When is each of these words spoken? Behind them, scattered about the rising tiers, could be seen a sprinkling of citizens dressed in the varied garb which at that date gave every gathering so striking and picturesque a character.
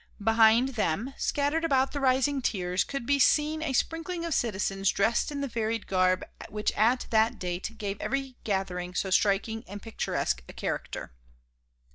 Behind 0.23 0.69
them, 0.69 1.13
scattered 1.19 1.63
about 1.63 1.91
the 1.91 1.99
rising 1.99 2.41
tiers, 2.41 2.83
could 2.83 3.05
be 3.05 3.19
seen 3.19 3.61
a 3.61 3.71
sprinkling 3.71 4.25
of 4.25 4.33
citizens 4.33 4.89
dressed 4.89 5.31
in 5.31 5.41
the 5.41 5.47
varied 5.47 5.85
garb 5.85 6.25
which 6.49 6.71
at 6.71 7.05
that 7.11 7.37
date 7.37 7.77
gave 7.77 8.01
every 8.01 8.35
gathering 8.43 8.95
so 8.95 9.11
striking 9.11 9.63
and 9.67 9.79
picturesque 9.83 10.41
a 10.49 10.53
character. 10.53 11.13